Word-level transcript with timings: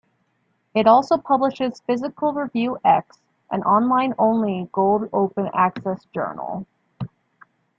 It 0.73 0.87
also 0.87 1.19
publishes 1.19 1.79
"Physical 1.85 2.33
Review 2.33 2.79
X", 2.83 3.19
an 3.51 3.61
online-only 3.61 4.67
gold 4.71 5.07
open 5.13 5.47
access 5.53 6.05
journal. 6.05 6.65